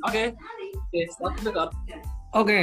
Oke, 0.00 0.32
okay. 0.32 1.04
okay, 1.12 1.52
Oke. 2.32 2.60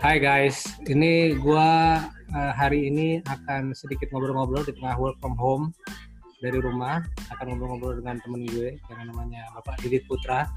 Hai 0.00 0.16
guys, 0.16 0.64
ini 0.88 1.36
gua 1.36 2.00
uh, 2.32 2.52
hari 2.56 2.88
ini 2.88 3.20
akan 3.20 3.76
sedikit 3.76 4.08
ngobrol-ngobrol 4.16 4.64
di 4.64 4.72
tengah 4.80 4.96
work 4.96 5.20
from 5.20 5.36
home 5.36 5.76
dari 6.40 6.56
rumah. 6.56 7.04
Akan 7.28 7.52
ngobrol-ngobrol 7.52 8.00
dengan 8.00 8.16
temen 8.24 8.48
gue 8.48 8.80
yang 8.80 9.12
namanya 9.12 9.44
Bapak 9.52 9.76
Didit 9.84 10.08
Putra 10.08 10.48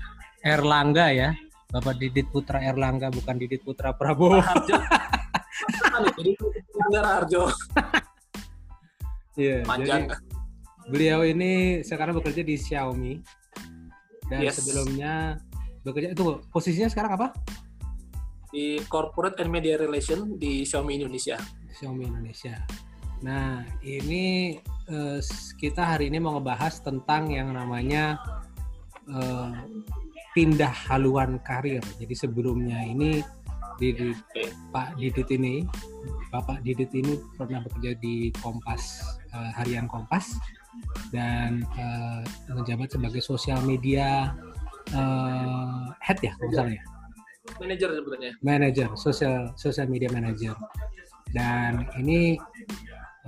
Erlangga 0.47 1.11
ya. 1.11 1.35
Bapak 1.75 1.99
Didit 1.99 2.31
Putra 2.31 2.63
Erlangga 2.63 3.11
bukan 3.11 3.35
Didit 3.35 3.59
Putra 3.67 3.91
Prabowo. 3.91 4.39
Harjo. 7.03 7.51
Iya, 9.35 9.67
jadi 9.67 10.07
beliau 10.87 11.27
ini 11.27 11.83
sekarang 11.83 12.15
bekerja 12.15 12.47
di 12.47 12.55
Xiaomi 12.55 13.38
dan 14.29 14.45
yes. 14.45 14.61
sebelumnya 14.61 15.41
bekerja 15.81 16.13
itu 16.13 16.39
posisinya 16.53 16.89
sekarang 16.89 17.17
apa? 17.17 17.27
Di 18.49 18.81
Corporate 18.89 19.41
and 19.41 19.51
Media 19.53 19.77
Relation 19.77 20.37
di 20.37 20.65
Xiaomi 20.65 21.01
Indonesia. 21.01 21.37
Xiaomi 21.73 22.05
Indonesia. 22.09 22.57
Nah, 23.19 23.67
ini 23.83 24.55
uh, 24.87 25.19
kita 25.59 25.97
hari 25.97 26.07
ini 26.07 26.23
mau 26.23 26.39
ngebahas 26.39 26.79
tentang 26.79 27.29
yang 27.29 27.51
namanya 27.51 28.15
uh, 29.11 29.51
pindah 30.33 30.71
haluan 30.89 31.37
karir. 31.43 31.83
Jadi 31.99 32.15
sebelumnya 32.15 32.79
ini 32.85 33.19
di, 33.79 33.95
okay. 33.95 34.51
Pak 34.71 34.99
Didit 34.99 35.29
ini, 35.35 35.63
Bapak 36.31 36.63
Didit 36.63 36.91
ini 36.95 37.15
pernah 37.35 37.63
bekerja 37.63 37.95
di 37.99 38.31
Kompas 38.39 39.03
uh, 39.31 39.51
harian 39.55 39.87
Kompas 39.87 40.35
dan 41.09 41.65
uh, 41.75 42.21
menjabat 42.53 42.93
sebagai 42.93 43.21
sosial 43.25 43.59
media 43.65 44.33
uh, 44.93 45.89
head 45.99 46.19
ya 46.21 46.33
misalnya 46.45 46.81
manager 47.57 47.89
sebetulnya 47.97 48.31
manager 48.45 48.87
sosial 48.93 49.49
sosial 49.57 49.89
media 49.89 50.09
manager. 50.13 50.53
Dan 51.29 51.85
ini 52.01 52.41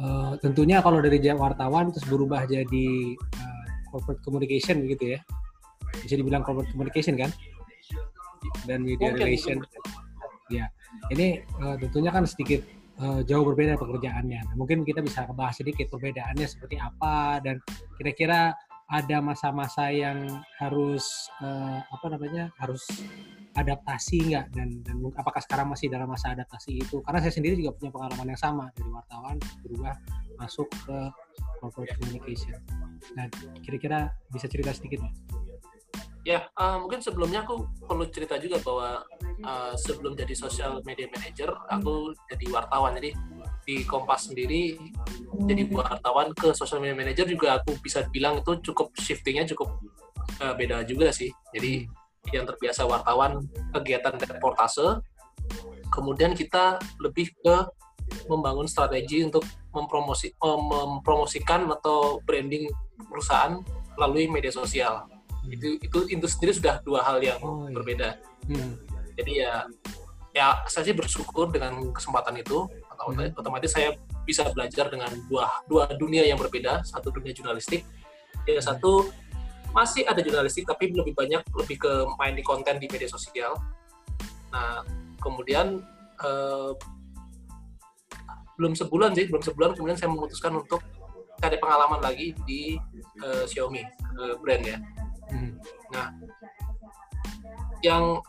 uh, 0.01 0.33
tentunya 0.41 0.81
kalau 0.81 1.01
dari 1.01 1.21
wartawan 1.33 1.93
terus 1.93 2.05
berubah 2.09 2.49
jadi 2.49 3.13
uh, 3.17 3.65
corporate 3.93 4.21
communication 4.25 4.85
gitu 4.89 5.17
ya. 5.17 5.19
Bisa 6.01 6.17
dibilang 6.17 6.41
corporate 6.41 6.69
communication 6.73 7.17
kan? 7.17 7.29
Dan 8.65 8.85
media 8.85 9.13
Mungkin. 9.13 9.25
relation. 9.25 9.57
ya 10.51 10.67
ini 11.07 11.39
uh, 11.63 11.79
tentunya 11.79 12.11
kan 12.11 12.27
sedikit 12.27 12.59
uh, 12.99 13.21
jauh 13.23 13.45
berbeda 13.47 13.79
pekerjaannya. 13.79 14.57
Mungkin 14.59 14.83
kita 14.83 14.99
bisa 14.99 15.29
bahas 15.31 15.55
sedikit 15.55 15.87
perbedaannya 15.87 16.47
seperti 16.49 16.75
apa 16.81 17.39
dan 17.39 17.61
kira-kira 17.95 18.51
ada 18.91 19.23
masa-masa 19.23 19.87
yang 19.87 20.43
harus 20.59 21.31
uh, 21.39 21.79
apa 21.79 22.05
namanya 22.11 22.51
harus 22.59 22.83
adaptasi 23.55 24.31
nggak 24.31 24.51
dan 24.51 24.83
dan 24.83 24.99
apakah 25.15 25.39
sekarang 25.39 25.71
masih 25.71 25.87
dalam 25.87 26.11
masa 26.11 26.35
adaptasi 26.35 26.83
itu? 26.83 26.99
Karena 27.07 27.23
saya 27.23 27.31
sendiri 27.31 27.55
juga 27.55 27.71
punya 27.79 27.91
pengalaman 27.95 28.35
yang 28.35 28.41
sama 28.41 28.67
dari 28.75 28.91
wartawan 28.91 29.39
berubah 29.63 29.95
masuk 30.43 30.67
ke 30.83 30.97
corporate 31.63 31.95
communication. 31.99 32.59
Nah, 33.15 33.31
kira-kira 33.63 34.11
bisa 34.27 34.51
cerita 34.51 34.75
sedikit 34.75 35.07
nggak? 35.07 35.15
Ya, 36.21 36.45
uh, 36.53 36.77
mungkin 36.77 37.01
sebelumnya 37.01 37.41
aku 37.41 37.65
perlu 37.89 38.05
cerita 38.13 38.37
juga 38.37 38.61
bahwa 38.61 39.01
uh, 39.41 39.73
sebelum 39.73 40.13
jadi 40.13 40.37
social 40.37 40.77
media 40.85 41.09
manager, 41.09 41.49
aku 41.65 42.13
jadi 42.29 42.45
wartawan. 42.53 42.93
Jadi 43.01 43.17
di 43.61 43.85
Kompas 43.85 44.29
sendiri 44.29 44.73
jadi 45.45 45.69
wartawan 45.69 46.33
ke 46.33 46.49
social 46.57 46.81
media 46.81 46.97
manager 46.97 47.29
juga 47.29 47.61
aku 47.61 47.77
bisa 47.77 48.01
bilang 48.09 48.41
itu 48.41 48.57
cukup 48.73 48.89
shiftingnya 48.97 49.45
cukup 49.53 49.77
uh, 50.41 50.53
beda 50.57 50.81
juga 50.85 51.13
sih. 51.13 51.29
Jadi 51.53 51.85
yang 52.29 52.45
terbiasa 52.45 52.85
wartawan 52.85 53.49
kegiatan 53.73 54.13
reportase, 54.17 55.01
kemudian 55.89 56.37
kita 56.37 56.77
lebih 57.01 57.33
ke 57.41 57.65
membangun 58.29 58.69
strategi 58.69 59.25
untuk 59.25 59.41
mempromosi, 59.73 60.35
mempromosikan 60.43 61.65
atau 61.71 62.21
branding 62.27 62.69
perusahaan 63.09 63.57
melalui 63.97 64.29
media 64.29 64.53
sosial 64.53 65.07
itu 65.49 65.81
itu 65.81 65.99
itu 66.09 66.25
sendiri 66.29 66.51
sudah 66.53 66.75
dua 66.85 67.01
hal 67.01 67.17
yang 67.21 67.41
oh, 67.41 67.65
iya. 67.65 67.73
berbeda 67.73 68.09
hmm. 68.49 68.71
jadi 69.17 69.33
ya 69.33 69.53
ya 70.31 70.47
saya 70.69 70.87
sih 70.87 70.95
bersyukur 70.95 71.51
dengan 71.51 71.91
kesempatan 71.91 72.39
itu 72.39 72.69
atau 72.87 73.11
hmm. 73.11 73.35
otomatis 73.35 73.73
saya 73.73 73.97
bisa 74.23 74.47
belajar 74.53 74.87
dengan 74.87 75.09
dua 75.27 75.49
dua 75.65 75.89
dunia 75.97 76.23
yang 76.23 76.37
berbeda 76.37 76.85
satu 76.85 77.09
dunia 77.09 77.33
jurnalistik 77.33 77.83
ya 78.45 78.61
hmm. 78.61 78.65
satu 78.65 79.09
masih 79.71 80.03
ada 80.03 80.19
jurnalistik 80.19 80.67
tapi 80.67 80.91
lebih 80.91 81.15
banyak 81.15 81.41
lebih 81.55 81.79
ke 81.79 81.91
main 82.19 82.35
di 82.35 82.43
konten 82.43 82.77
di 82.77 82.87
media 82.91 83.07
sosial 83.07 83.55
nah 84.51 84.83
kemudian 85.23 85.79
eh, 86.19 86.71
belum 88.59 88.77
sebulan 88.77 89.17
sih 89.17 89.25
belum 89.31 89.41
sebulan 89.41 89.73
kemudian 89.73 89.97
saya 89.97 90.11
memutuskan 90.13 90.53
untuk 90.53 90.85
cari 91.41 91.57
pengalaman 91.57 91.97
lagi 92.05 92.37
di 92.45 92.77
uh, 93.25 93.49
Xiaomi 93.49 93.81
uh, 93.81 94.37
brand 94.37 94.61
ya 94.61 94.77
Hmm. 95.31 95.55
Nah, 95.95 96.07
yang 97.81 98.19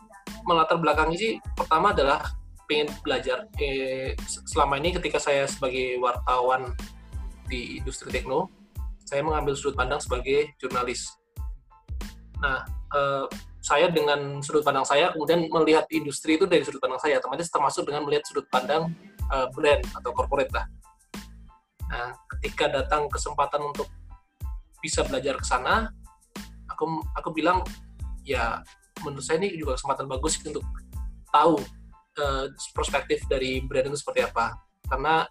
melatar 0.47 0.79
belakangnya 0.79 1.17
sih 1.19 1.33
pertama 1.55 1.91
adalah 1.91 2.23
pengen 2.65 2.89
belajar. 3.03 3.47
Eh, 3.59 4.15
selama 4.47 4.79
ini 4.79 4.95
ketika 4.95 5.19
saya 5.19 5.45
sebagai 5.45 5.99
wartawan 5.99 6.73
di 7.47 7.79
industri 7.79 8.09
tekno, 8.09 8.49
saya 9.03 9.21
mengambil 9.21 9.53
sudut 9.53 9.75
pandang 9.75 9.99
sebagai 9.99 10.55
jurnalis. 10.57 11.11
Nah, 12.39 12.63
eh, 12.95 13.27
saya 13.63 13.87
dengan 13.87 14.43
sudut 14.43 14.63
pandang 14.63 14.83
saya 14.83 15.15
kemudian 15.15 15.47
melihat 15.47 15.87
industri 15.91 16.35
itu 16.35 16.47
dari 16.47 16.63
sudut 16.67 16.83
pandang 16.83 16.99
saya, 16.99 17.19
otomatis 17.19 17.47
termasuk 17.47 17.87
dengan 17.87 18.03
melihat 18.07 18.23
sudut 18.27 18.47
pandang 18.47 18.91
eh, 19.27 19.47
brand 19.51 19.83
atau 19.99 20.11
corporate 20.15 20.51
lah. 20.51 20.65
Nah, 21.93 22.09
ketika 22.35 22.71
datang 22.71 23.05
kesempatan 23.11 23.61
untuk 23.69 23.85
bisa 24.81 25.05
belajar 25.07 25.39
ke 25.39 25.45
sana, 25.45 25.93
aku 26.73 27.05
aku 27.13 27.29
bilang 27.31 27.61
ya 28.25 28.65
menurut 29.05 29.23
saya 29.23 29.41
ini 29.41 29.55
juga 29.55 29.77
kesempatan 29.77 30.09
bagus 30.09 30.41
untuk 30.41 30.65
tahu 31.29 31.57
uh, 32.19 32.45
perspektif 32.73 33.25
dari 33.29 33.61
brand 33.61 33.89
itu 33.89 33.97
seperti 33.97 34.25
apa 34.25 34.57
karena 34.89 35.25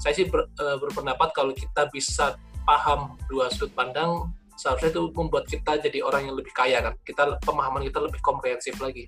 saya 0.00 0.12
sih 0.16 0.26
ber, 0.28 0.48
uh, 0.60 0.76
berpendapat 0.80 1.32
kalau 1.32 1.52
kita 1.56 1.88
bisa 1.92 2.36
paham 2.64 3.16
dua 3.28 3.48
sudut 3.52 3.72
pandang 3.72 4.32
seharusnya 4.54 4.94
itu 4.94 5.02
membuat 5.12 5.44
kita 5.50 5.82
jadi 5.82 6.04
orang 6.04 6.30
yang 6.30 6.36
lebih 6.38 6.54
kaya 6.54 6.80
kan 6.80 6.94
kita 7.02 7.36
pemahaman 7.42 7.82
kita 7.84 7.98
lebih 7.98 8.20
komprehensif 8.22 8.78
lagi 8.78 9.04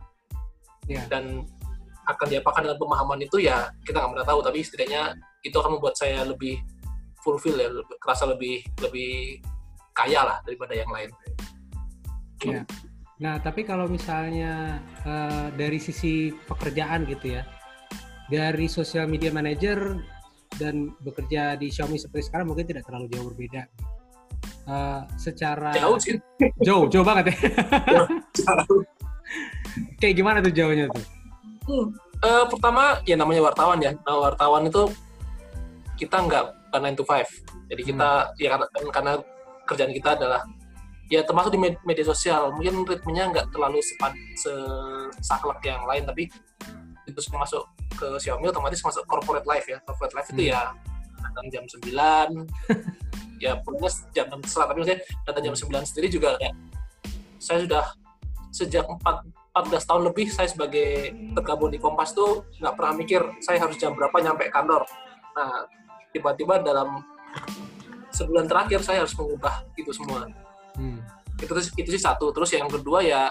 yeah. 0.90 1.06
dan 1.06 1.46
akan 2.06 2.26
diapakan 2.30 2.70
dengan 2.70 2.78
pemahaman 2.78 3.18
itu 3.22 3.42
ya 3.42 3.70
kita 3.82 3.98
nggak 3.98 4.12
pernah 4.14 4.26
tahu 4.26 4.40
tapi 4.42 4.58
setidaknya 4.62 5.14
itu 5.42 5.56
akan 5.58 5.78
membuat 5.78 5.98
saya 5.98 6.22
lebih 6.22 6.58
fulfill 7.22 7.58
ya 7.58 7.70
kerasa 7.98 8.30
lebih 8.30 8.62
lebih 8.78 9.42
kaya 9.90 10.22
lah 10.22 10.38
daripada 10.46 10.76
yang 10.76 10.90
lain. 10.92 11.10
Ya. 12.44 12.62
Nah, 13.16 13.40
tapi 13.40 13.64
kalau 13.64 13.88
misalnya 13.88 14.84
uh, 15.08 15.48
dari 15.56 15.80
sisi 15.80 16.36
pekerjaan 16.44 17.08
gitu 17.08 17.40
ya, 17.40 17.48
dari 18.28 18.68
social 18.68 19.08
media 19.08 19.32
manager 19.32 19.96
dan 20.60 20.92
bekerja 21.00 21.56
di 21.56 21.72
Xiaomi 21.72 21.96
seperti 21.96 22.28
sekarang 22.28 22.52
mungkin 22.52 22.68
tidak 22.68 22.84
terlalu 22.84 23.08
jauh 23.12 23.26
berbeda. 23.32 23.62
Uh, 24.66 25.06
secara 25.16 25.72
jauh 25.78 25.96
sih. 25.96 26.18
Jauh, 26.60 26.90
jauh 26.90 27.06
banget 27.06 27.32
ya. 27.32 27.36
jauh. 27.96 28.08
Kayak 30.00 30.14
gimana 30.20 30.38
tuh 30.44 30.52
jauhnya 30.52 30.90
tuh? 30.92 31.04
Hmm. 31.66 31.86
Uh, 32.20 32.44
pertama 32.48 33.00
ya 33.08 33.16
namanya 33.16 33.48
wartawan 33.48 33.78
ya. 33.80 33.96
Nah, 34.04 34.28
wartawan 34.28 34.68
itu 34.68 34.92
kita 35.96 36.20
nggak 36.20 36.44
9 36.74 36.98
to 37.00 37.04
5. 37.06 37.72
Jadi 37.72 37.82
kita 37.82 38.08
hmm. 38.28 38.42
ya 38.42 38.48
karena, 38.52 38.66
karena 38.92 39.12
kerjaan 39.66 39.92
kita 39.94 40.10
adalah 40.20 40.40
ya 41.06 41.22
termasuk 41.22 41.54
di 41.54 41.60
media 41.60 42.04
sosial. 42.06 42.54
Mungkin 42.54 42.86
ritmenya 42.86 43.30
nggak 43.30 43.46
terlalu 43.54 43.78
sepat 43.82 44.12
sesaklek 44.38 45.62
yang 45.66 45.82
lain 45.86 46.06
tapi 46.06 46.30
itu 47.06 47.20
semua 47.22 47.46
masuk 47.46 47.62
ke 47.94 48.18
Xiaomi 48.18 48.50
otomatis 48.50 48.82
masuk 48.82 49.06
corporate 49.06 49.46
life 49.46 49.66
ya. 49.66 49.78
Corporate 49.86 50.14
life 50.14 50.28
hmm. 50.30 50.38
itu 50.38 50.42
ya 50.50 50.74
datang 51.16 51.46
jam 51.50 51.64
9 51.66 51.84
ya 53.44 53.52
pokoknya 53.60 53.90
jam 54.16 54.26
setelah 54.44 54.72
tapi 54.72 54.78
maksudnya 54.80 55.00
datang 55.28 55.42
jam 55.44 55.54
9 55.56 55.90
sendiri 55.90 56.08
juga 56.08 56.40
ya 56.40 56.52
saya 57.36 57.58
sudah 57.68 57.84
sejak 58.48 58.84
4, 58.88 59.04
14 59.52 59.88
tahun 59.88 60.02
lebih 60.08 60.26
saya 60.32 60.48
sebagai 60.48 61.12
tergabung 61.36 61.68
di 61.68 61.76
Kompas 61.76 62.16
tuh 62.16 62.48
nggak 62.60 62.74
pernah 62.76 62.94
mikir 62.96 63.20
saya 63.44 63.60
harus 63.60 63.76
jam 63.76 63.92
berapa 63.92 64.16
nyampe 64.20 64.48
kantor. 64.48 64.88
Nah 65.36 65.68
tiba-tiba 66.16 66.64
dalam 66.64 67.04
sebulan 68.16 68.48
terakhir 68.48 68.80
saya 68.80 69.04
harus 69.04 69.12
mengubah 69.12 69.68
itu 69.76 69.92
semua 69.92 70.24
Hmm. 70.76 71.00
Itu 71.40 71.52
itu 71.76 71.88
sih 71.96 72.02
satu. 72.02 72.32
Terus 72.32 72.50
yang 72.56 72.68
kedua 72.70 73.00
ya 73.04 73.28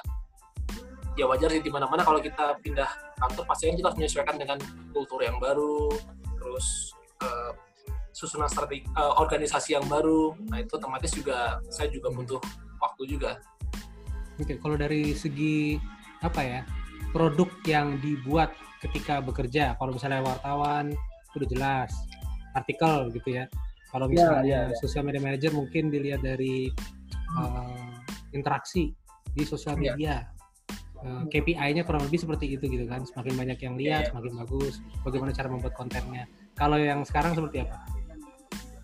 ya 1.16 1.26
wajar 1.32 1.48
sih 1.48 1.64
di 1.64 1.72
mana-mana 1.72 2.04
kalau 2.04 2.20
kita 2.20 2.60
pindah 2.60 2.90
kantor 3.16 3.48
pasti 3.48 3.72
kan 3.72 3.76
kita 3.80 3.88
harus 3.88 3.98
menyesuaikan 4.04 4.36
dengan 4.36 4.58
kultur 4.92 5.24
yang 5.24 5.40
baru, 5.40 5.88
terus 6.36 6.92
uh, 7.24 7.56
susunan 8.12 8.52
strategi 8.52 8.84
uh, 9.00 9.16
organisasi 9.24 9.80
yang 9.80 9.86
baru. 9.88 10.36
Nah 10.52 10.60
itu 10.60 10.76
otomatis 10.76 11.16
juga 11.16 11.64
saya 11.72 11.88
juga 11.88 12.12
butuh 12.12 12.42
waktu 12.84 13.16
juga. 13.16 13.40
Oke, 14.36 14.60
kalau 14.60 14.76
dari 14.76 15.16
segi 15.16 15.80
apa 16.20 16.44
ya 16.44 16.62
produk 17.16 17.48
yang 17.64 17.96
dibuat 18.04 18.52
ketika 18.84 19.24
bekerja, 19.24 19.80
kalau 19.80 19.96
misalnya 19.96 20.20
wartawan 20.20 20.92
itu 20.92 21.36
udah 21.40 21.50
jelas, 21.50 21.92
artikel 22.52 23.12
gitu 23.16 23.40
ya. 23.40 23.48
Kalau 23.92 24.12
Ya, 24.12 24.12
misalnya 24.12 24.44
ya, 24.44 24.62
ya. 24.72 24.78
sosial 24.84 25.08
media 25.08 25.24
manager 25.24 25.56
mungkin 25.56 25.88
dilihat 25.88 26.20
dari 26.20 26.68
uh, 27.36 27.92
interaksi 28.34 28.96
di 29.36 29.44
sosial 29.44 29.76
Ya. 29.78 29.94
media. 29.94 30.16
Uh, 31.06 31.28
KPI-nya 31.30 31.86
kurang 31.86 32.08
lebih 32.10 32.24
seperti 32.24 32.58
itu 32.58 32.66
gitu 32.66 32.88
kan. 32.90 33.06
Semakin 33.06 33.34
banyak 33.38 33.60
yang 33.62 33.76
lihat, 33.78 34.02
Ya, 34.02 34.06
ya. 34.08 34.10
semakin 34.10 34.34
bagus. 34.42 34.82
Bagaimana 35.06 35.32
cara 35.36 35.48
membuat 35.52 35.74
kontennya. 35.78 36.26
Kalau 36.56 36.80
yang 36.80 37.04
sekarang 37.06 37.36
seperti 37.36 37.68
apa? 37.68 37.96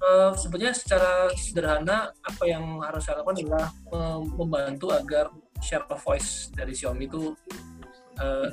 Eh, 0.01 0.31
sebenarnya 0.33 0.74
secara 0.74 1.30
sederhana 1.38 2.09
apa 2.25 2.44
yang 2.50 2.81
harus 2.81 3.06
saya 3.06 3.21
lakukan 3.21 3.45
adalah 3.45 3.69
eh, 3.69 4.19
membantu 4.33 4.89
agar 4.89 5.30
share 5.62 5.86
of 5.94 6.01
voice 6.01 6.50
dari 6.51 6.74
Xiaomi 6.74 7.06
itu 7.06 7.38
eh, 8.18 8.50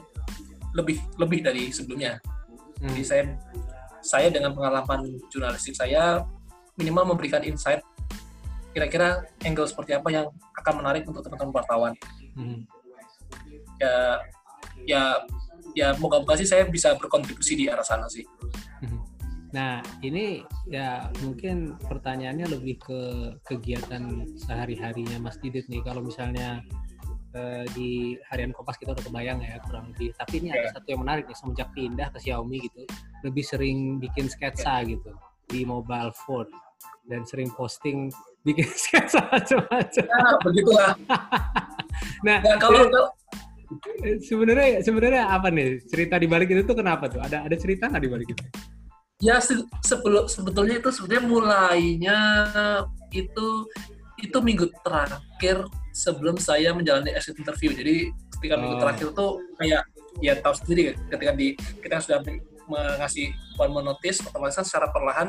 lebih 0.76 1.00
lebih 1.16 1.40
dari 1.40 1.72
sebelumnya. 1.72 2.20
Hmm. 2.78 2.92
Jadi 2.92 3.02
saya 3.02 3.22
saya 4.04 4.28
dengan 4.28 4.52
pengalaman 4.52 5.08
jurnalistik 5.32 5.72
saya 5.72 6.20
minimal 6.76 7.16
memberikan 7.16 7.40
insight 7.42 7.80
kira-kira 8.78 9.26
angle 9.42 9.66
seperti 9.66 9.98
apa 9.98 10.08
yang 10.14 10.26
akan 10.54 10.74
menarik 10.78 11.02
untuk 11.10 11.26
teman-teman 11.26 11.50
wartawan. 11.50 11.92
Hmm. 12.38 12.62
Ya 13.82 14.22
ya 14.86 15.02
ya 15.74 15.88
moga-moga 15.98 16.38
sih 16.38 16.46
saya 16.46 16.62
bisa 16.70 16.94
berkontribusi 16.94 17.58
di 17.58 17.66
arah 17.66 17.82
sana 17.82 18.06
sih. 18.06 18.22
Mhm. 18.86 18.98
Nah, 19.48 19.80
ini 20.04 20.44
ya 20.68 21.08
mungkin 21.24 21.74
pertanyaannya 21.80 22.46
lebih 22.52 22.78
ke 22.78 23.00
kegiatan 23.42 24.28
sehari-harinya 24.38 25.18
Mas 25.18 25.40
Didit 25.42 25.66
nih. 25.66 25.82
Kalau 25.82 26.04
misalnya 26.04 26.62
eh, 27.34 27.64
di 27.76 28.16
harian 28.32 28.52
Kompas 28.56 28.80
kita 28.80 28.92
udah 28.96 29.04
kebayang 29.04 29.40
ya 29.44 29.60
kurang 29.66 29.92
lebih. 29.92 30.14
Tapi 30.16 30.40
ini 30.40 30.48
ada 30.52 30.68
Ya. 30.68 30.72
satu 30.76 30.86
yang 30.92 31.00
menarik 31.04 31.28
nih 31.28 31.36
semenjak 31.36 31.68
pindah 31.76 32.08
ke 32.14 32.18
Xiaomi 32.24 32.58
gitu, 32.60 32.82
lebih 33.24 33.44
sering 33.44 34.00
bikin 34.00 34.30
sketsa 34.32 34.80
gitu 34.88 35.12
di 35.48 35.64
mobile 35.64 36.12
phone 36.12 36.48
dan 37.08 37.24
sering 37.24 37.48
posting 37.56 38.12
bikin 38.48 38.68
sketsa 38.72 39.20
macam-macam. 39.32 40.04
Ya, 40.08 40.26
begitulah. 40.40 40.92
Nah, 42.22 42.38
Nah, 42.40 42.56
kalau 42.62 42.86
eh, 44.06 44.16
sebenarnya 44.22 44.80
sebenarnya 44.80 45.28
apa 45.28 45.50
nih 45.50 45.82
cerita 45.84 46.14
di 46.14 46.30
balik 46.30 46.48
itu 46.54 46.62
tuh 46.62 46.78
kenapa 46.78 47.10
tuh? 47.10 47.18
Ada 47.20 47.44
ada 47.44 47.56
cerita 47.58 47.90
nggak 47.90 48.02
di 48.06 48.10
balik 48.10 48.28
itu? 48.32 48.44
Ya 49.18 49.42
se- 49.42 49.66
sebelum 49.82 50.30
sebetulnya 50.30 50.78
itu 50.78 50.94
sebenarnya 50.94 51.24
mulainya 51.26 52.18
itu 53.10 53.66
itu 54.18 54.38
minggu 54.38 54.70
terakhir 54.86 55.66
sebelum 55.90 56.38
saya 56.38 56.70
menjalani 56.70 57.10
exit 57.14 57.34
interview. 57.34 57.74
Jadi 57.74 58.14
ketika 58.38 58.54
minggu 58.54 58.78
Oh. 58.78 58.82
terakhir 58.82 59.08
tuh 59.14 59.30
kayak 59.58 59.82
ya 60.22 60.38
tahu 60.38 60.54
sendiri 60.54 60.94
ketika 61.10 61.32
di 61.34 61.58
kita 61.82 61.98
sudah 61.98 62.18
mengasih 62.70 63.34
one 63.58 63.74
notice 63.82 64.22
otomatis 64.22 64.54
kan 64.54 64.66
secara 64.66 64.86
perlahan 64.94 65.28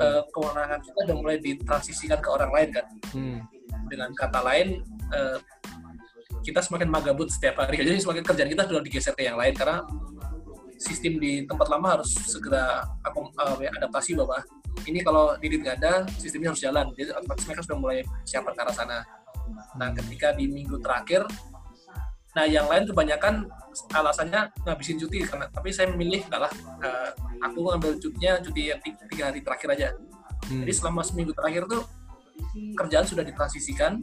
eh, 0.00 0.22
kewenangan 0.32 0.80
kita 0.80 0.98
udah 1.06 1.16
mulai 1.20 1.36
ditransisikan 1.38 2.18
ke 2.18 2.28
orang 2.32 2.50
lain 2.50 2.68
kan. 2.72 2.86
Hmm. 3.12 3.38
Dengan 3.86 4.10
kata 4.16 4.40
lain 4.40 4.80
eh, 5.12 5.38
kita 6.40 6.64
semakin 6.64 6.88
magabut 6.88 7.28
setiap 7.28 7.60
hari. 7.60 7.84
Jadi 7.84 8.00
semakin 8.00 8.24
kerjaan 8.24 8.50
kita 8.50 8.64
sudah 8.64 8.82
digeser 8.82 9.12
ke 9.12 9.28
yang 9.28 9.36
lain 9.36 9.52
karena 9.52 9.84
sistem 10.80 11.20
di 11.20 11.44
tempat 11.44 11.68
lama 11.68 12.00
harus 12.00 12.16
segera 12.24 12.88
akom, 13.04 13.28
eh, 13.36 13.68
adaptasi 13.68 14.16
bahwa 14.16 14.40
ini 14.88 15.04
kalau 15.04 15.36
Didit 15.36 15.60
nggak 15.60 15.76
ada, 15.84 16.08
sistemnya 16.16 16.56
harus 16.56 16.62
jalan. 16.64 16.88
Jadi 16.96 17.12
otomatis 17.12 17.44
mereka 17.44 17.62
sudah 17.68 17.78
mulai 17.78 17.98
siapkan 18.24 18.56
ke 18.56 18.60
arah 18.64 18.74
sana. 18.74 18.98
Nah, 19.76 19.92
ketika 19.92 20.32
di 20.32 20.48
minggu 20.48 20.80
terakhir, 20.80 21.26
nah 22.30 22.46
yang 22.46 22.66
lain 22.70 22.86
kebanyakan 22.86 23.50
alasannya 23.90 24.50
ngabisin 24.66 24.98
cuti 24.98 25.26
karena 25.26 25.46
tapi 25.50 25.74
saya 25.74 25.90
memilih 25.90 26.22
enggak 26.26 26.46
lah 26.46 26.52
eh, 26.82 27.10
aku 27.42 27.58
ngambil 27.70 27.90
cutinya 27.98 28.38
cuti 28.42 28.70
yang 28.70 28.80
tiga, 28.82 29.02
tiga 29.08 29.24
hari 29.30 29.40
terakhir 29.42 29.68
aja. 29.74 29.88
Hmm. 30.48 30.62
Jadi 30.64 30.72
selama 30.72 31.00
seminggu 31.04 31.32
terakhir 31.36 31.68
tuh 31.68 31.82
kerjaan 32.74 33.04
sudah 33.04 33.20
ditransisikan, 33.20 34.00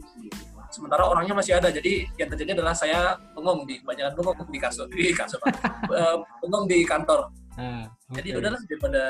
sementara 0.70 1.04
orangnya 1.04 1.34
masih 1.34 1.58
ada. 1.58 1.68
Jadi 1.74 2.06
yang 2.16 2.28
terjadi 2.30 2.62
adalah 2.62 2.74
saya 2.74 3.18
bengong 3.34 3.66
di 3.66 3.82
kebanyakan 3.82 4.12
bengong 4.14 4.36
di 4.50 4.60
kasur 4.62 4.86
di 4.88 5.10
kasur, 5.10 5.40
Eh, 5.98 6.16
bengong 6.44 6.64
di 6.70 6.86
kantor. 6.86 7.32
Nah, 7.58 7.90
Jadi 8.14 8.28
oke. 8.32 8.38
udahlah 8.38 8.60
daripada 8.70 9.04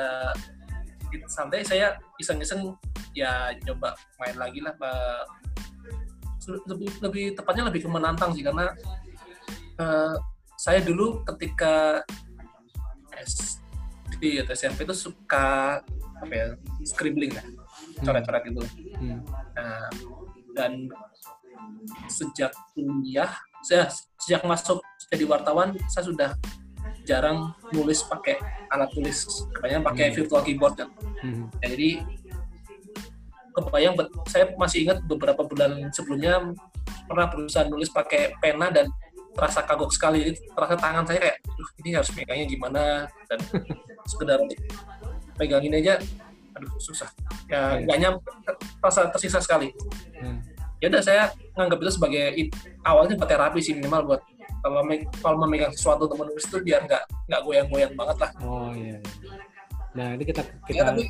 santai 1.28 1.60
saya 1.64 1.96
iseng-iseng 2.20 2.76
ya 3.16 3.52
coba 3.64 3.96
main 4.20 4.36
lagi 4.36 4.60
lah 4.60 4.72
lebih 6.48 6.88
lebih 7.04 7.24
tepatnya 7.36 7.68
lebih 7.68 7.84
ke 7.84 7.88
menantang 7.92 8.32
sih 8.32 8.40
karena 8.40 8.72
eh, 9.78 10.14
saya 10.58 10.82
dulu 10.82 11.22
ketika 11.22 12.02
SD 13.18 14.42
atau 14.42 14.52
SMP 14.54 14.82
itu 14.84 14.94
suka 14.94 15.80
apa 16.18 16.34
ya 16.34 16.46
scribbling 16.82 17.30
lah 17.34 17.46
coret-coret 18.02 18.42
gitu 18.50 18.62
Hmm. 18.98 19.22
Nah, 19.54 19.86
dan 20.58 20.90
sejak 22.10 22.50
kuliah, 22.74 23.30
saya 23.62 23.86
sejak 24.18 24.42
masuk 24.42 24.82
jadi 25.06 25.22
wartawan, 25.22 25.78
saya 25.86 26.04
sudah 26.10 26.30
jarang 27.06 27.54
nulis 27.70 28.02
pakai 28.02 28.42
alat 28.74 28.90
tulis, 28.90 29.46
kebanyakan 29.54 29.84
pakai 29.86 30.06
Hmm. 30.10 30.16
virtual 30.18 30.42
keyboard 30.42 30.74
kan. 30.74 30.90
Hmm. 31.22 31.46
Ya, 31.62 31.66
jadi 31.78 31.90
kebayang, 33.54 33.94
saya 34.26 34.50
masih 34.58 34.90
ingat 34.90 34.98
beberapa 35.06 35.46
bulan 35.46 35.90
sebelumnya 35.94 36.54
pernah 37.06 37.26
berusaha 37.30 37.66
nulis 37.70 37.90
pakai 37.90 38.34
pena 38.42 38.74
dan 38.74 38.90
terasa 39.38 39.62
kagok 39.62 39.94
sekali, 39.94 40.18
jadi 40.20 40.34
terasa 40.50 40.74
tangan 40.74 41.06
saya 41.06 41.18
kayak, 41.22 41.36
"Duh, 41.46 41.68
ini 41.78 41.90
harus 41.94 42.10
megangnya 42.10 42.46
gimana 42.46 42.82
dan 43.30 43.38
sekedar 44.10 44.42
pegangin 45.34 45.78
aja, 45.78 45.94
aduh 46.52 46.72
susah. 46.76 47.06
Ya 47.46 47.78
Iya. 47.78 47.86
nggak 47.86 47.98
nyampe, 48.02 48.28
terasa 48.82 49.06
tersisa 49.08 49.38
sekali 49.38 49.70
Hmm. 50.18 50.42
ya 50.78 50.90
udah 50.90 50.98
saya 50.98 51.22
nganggap 51.54 51.78
itu 51.78 51.90
sebagai 51.94 52.24
awalnya 52.82 53.14
buat 53.14 53.30
terapi 53.30 53.58
sih 53.58 53.74
minimal 53.74 54.02
buat 54.04 54.20
kalau 54.58 54.82
me- 54.82 55.06
kalau 55.22 55.38
memegang 55.38 55.70
sesuatu 55.70 56.10
menulis 56.10 56.42
itu 56.42 56.58
biar 56.58 56.82
nggak 56.82 57.02
nggak 57.30 57.40
goyang-goyang 57.46 57.94
banget 57.94 58.16
lah. 58.18 58.30
Oh 58.42 58.74
iya. 58.74 58.98
iya. 58.98 59.30
Nah 59.94 60.08
ini 60.18 60.26
kita 60.26 60.42
Ya, 60.42 60.82
kita 60.82 60.82
tapi 60.90 61.02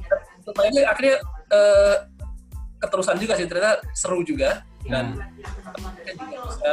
lumayan 0.44 0.84
akhirnya 0.84 1.16
eh, 1.48 1.96
keterusan 2.78 3.16
juga 3.16 3.32
sih 3.34 3.48
ternyata 3.48 3.80
seru 3.92 4.20
juga 4.20 4.67
dan 4.86 5.18
saya 5.98 6.12
juga 6.14 6.36
bisa 6.46 6.72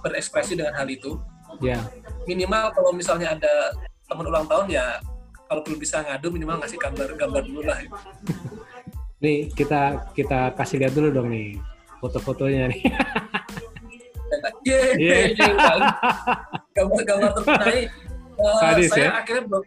berekspresi 0.00 0.52
dengan 0.54 0.74
hal 0.74 0.86
itu. 0.86 1.16
ya 1.60 1.78
Minimal 2.24 2.72
kalau 2.72 2.90
misalnya 2.90 3.32
ada 3.32 3.72
teman 4.04 4.26
ulang 4.26 4.44
tahun 4.44 4.68
ya 4.68 4.98
kalau 5.44 5.60
belum 5.62 5.78
bisa 5.78 6.02
ngadu 6.02 6.28
minimal 6.28 6.58
ngasih 6.58 6.76
gambar 6.76 7.14
gambar 7.14 7.42
dulu 7.42 7.62
lah. 7.62 7.78
nih 9.18 9.48
kita 9.48 10.12
kita 10.12 10.52
kasih 10.52 10.76
lihat 10.78 10.92
dulu 10.92 11.08
dong 11.10 11.28
nih 11.30 11.56
foto-fotonya 11.98 12.68
nih. 12.68 12.82
Yeay, 14.64 14.98
Iya. 14.98 15.38
gambar-gambar 16.74 17.30
terkenai. 17.34 17.80
Eh, 18.34 18.56
Sadis, 18.58 18.90
saya 18.90 19.04
ya? 19.04 19.10
akhirnya 19.14 19.46
belum 19.46 19.64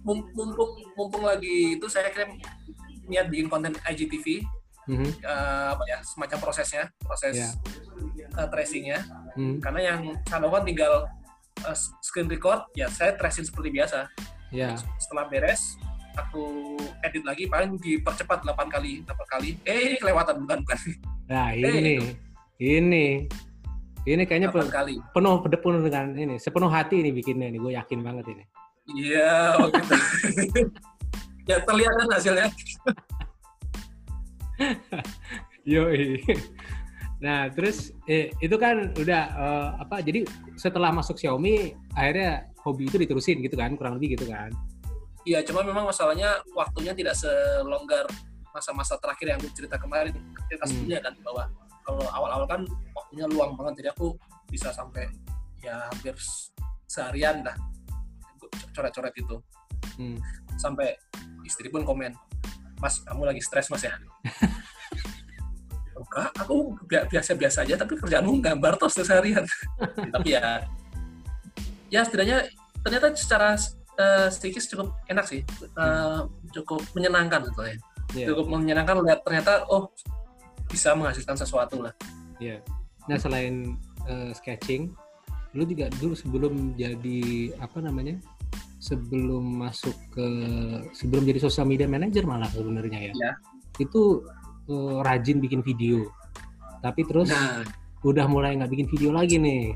mum- 0.00 0.30
mumpung 0.32 0.70
mumpung 0.96 1.22
lagi 1.22 1.76
itu 1.76 1.84
saya 1.84 2.08
akhirnya 2.08 2.40
niat 3.04 3.28
bikin 3.28 3.46
konten 3.46 3.76
IGTV 3.76 4.40
Mhm. 4.86 5.08
eh, 5.18 5.66
apa 5.70 5.82
ya 5.84 5.98
semacam 6.00 6.38
prosesnya 6.40 6.82
proses 6.98 7.34
Iya. 7.34 7.50
eh, 8.32 8.48
tracingnya 8.48 8.98
Hmm. 9.34 9.58
karena 9.58 9.80
yang 9.84 10.00
saya 10.24 10.40
lakukan 10.40 10.64
tinggal 10.64 10.92
eh, 11.58 11.76
screen 12.00 12.26
record 12.26 12.64
ya 12.72 12.86
saya 12.88 13.14
tracing 13.14 13.44
seperti 13.44 13.68
biasa 13.70 14.06
Ya. 14.48 14.78
setelah 14.96 15.26
beres 15.26 15.74
aku 16.14 16.76
edit 17.02 17.20
lagi 17.22 17.44
paling 17.44 17.76
dipercepat 17.76 18.40
8 18.40 18.66
kali 18.66 19.02
8 19.02 19.26
kali 19.28 19.48
eh 19.62 19.96
kelewatan 19.96 20.40
bukan 20.40 20.62
bukan 20.62 20.78
Nah 21.26 21.50
Eh, 21.50 21.60
ini 21.60 21.94
ini 22.56 23.06
ini 24.06 24.22
kayaknya 24.22 24.48
8 24.48 24.54
pe- 24.62 24.70
kali 24.70 24.94
penuh 25.10 25.34
penuh 25.42 25.82
dengan 25.82 26.14
ini 26.14 26.38
sepenuh 26.38 26.70
hati 26.70 27.00
ini 27.00 27.10
bikinnya 27.10 27.50
nih 27.50 27.58
gue 27.58 27.72
yakin 27.74 28.00
banget 28.00 28.30
ini. 28.30 28.44
iya 28.94 29.58
oh 29.58 29.66
gitu. 29.66 29.92
ya 31.50 31.58
terlihat 31.60 31.92
kan 31.92 32.08
hasilnya 32.08 32.46
Yoi. 35.72 36.20
Nah 37.20 37.48
terus 37.48 37.96
eh, 38.06 38.32
itu 38.44 38.56
kan 38.60 38.92
udah 38.96 39.22
eh, 39.32 39.68
apa? 39.80 40.04
Jadi 40.04 40.28
setelah 40.56 40.92
masuk 40.92 41.16
Xiaomi 41.16 41.72
akhirnya 41.96 42.48
hobi 42.66 42.90
itu 42.90 42.98
diterusin 42.98 43.40
gitu 43.40 43.54
kan 43.54 43.72
kurang 43.78 43.96
lebih 44.00 44.18
gitu 44.18 44.28
kan? 44.28 44.50
Iya, 45.26 45.42
cuma 45.42 45.66
memang 45.66 45.90
masalahnya 45.90 46.38
waktunya 46.54 46.94
tidak 46.94 47.18
selonggar 47.18 48.06
masa-masa 48.54 48.94
terakhir 49.02 49.34
yang 49.34 49.40
cerita 49.50 49.74
kemarin, 49.74 50.14
cerita 50.46 50.64
Hmm. 50.64 50.70
sebelumnya 50.70 51.00
kan 51.02 51.14
bahwa 51.26 51.42
kalau 51.82 52.06
awal-awal 52.14 52.46
kan 52.46 52.62
waktunya 52.94 53.26
luang 53.26 53.58
banget, 53.58 53.82
jadi 53.82 53.88
aku 53.90 54.14
bisa 54.46 54.70
sampai 54.70 55.10
ya 55.66 55.90
hampir 55.90 56.14
seharian 56.86 57.42
dah 57.42 57.58
coret-coret 58.70 59.14
itu. 59.18 59.36
Hmm. 59.98 60.16
Sampai 60.62 60.94
istri 61.42 61.74
pun 61.74 61.82
komen, 61.82 62.14
Mas, 62.78 63.00
kamu 63.02 63.22
lagi 63.24 63.40
stres 63.40 63.68
mas 63.72 63.82
ya? 63.84 63.96
ah, 66.16 66.30
aku 66.32 66.76
biasa-biasa 66.88 67.68
aja 67.68 67.76
tapi 67.76 68.00
kerjaanmu 68.00 68.40
gambar 68.40 68.80
terus 68.80 68.96
seharian 68.96 69.44
tapi 70.16 70.32
ya 70.32 70.64
ya 71.92 72.00
setidaknya 72.08 72.48
ternyata 72.80 73.12
secara 73.12 73.52
uh, 74.00 74.32
psikis 74.32 74.64
cukup 74.72 74.96
enak 75.12 75.28
sih 75.28 75.44
uh, 75.76 76.24
cukup 76.56 76.80
menyenangkan 76.96 77.44
gitu 77.52 77.60
ya 77.68 77.76
yeah. 78.16 78.28
cukup 78.32 78.48
menyenangkan 78.48 78.96
lihat 79.04 79.20
ternyata 79.28 79.68
oh 79.68 79.92
bisa 80.72 80.96
menghasilkan 80.96 81.36
sesuatu 81.36 81.84
lah 81.84 81.92
Iya. 82.40 82.60
Yeah. 82.60 83.06
Nah 83.06 83.18
selain 83.20 83.54
uh, 84.08 84.30
sketching, 84.34 84.92
lu 85.56 85.64
juga 85.64 85.88
dulu 85.96 86.14
sebelum 86.16 86.76
jadi 86.76 87.52
apa 87.60 87.80
namanya? 87.80 88.18
Sebelum 88.76 89.42
masuk 89.64 89.96
ke 90.12 90.26
sebelum 90.92 91.24
jadi 91.24 91.40
social 91.40 91.64
media 91.64 91.88
manager 91.88 92.28
malah 92.28 92.48
sebenarnya 92.52 93.10
ya. 93.10 93.12
Yeah. 93.16 93.34
Itu 93.80 94.24
uh, 94.68 95.00
rajin 95.02 95.40
bikin 95.40 95.64
video. 95.64 96.12
Tapi 96.84 97.02
terus 97.08 97.32
nah. 97.32 97.64
udah 98.04 98.26
mulai 98.28 98.54
nggak 98.56 98.70
bikin 98.70 98.88
video 98.92 99.10
lagi 99.16 99.40
nih. 99.40 99.72